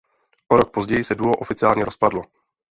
[0.51, 2.23] O rok později se duo oficiálně rozpadlo.